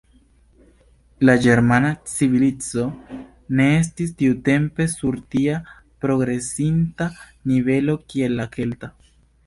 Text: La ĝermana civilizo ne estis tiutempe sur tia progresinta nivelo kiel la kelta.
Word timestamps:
La 1.29 1.35
ĝermana 1.43 1.91
civilizo 2.13 2.87
ne 3.61 3.67
estis 3.83 4.15
tiutempe 4.23 4.89
sur 4.97 5.21
tia 5.35 5.61
progresinta 6.07 7.11
nivelo 7.53 8.01
kiel 8.13 8.39
la 8.43 8.53
kelta. 8.59 8.95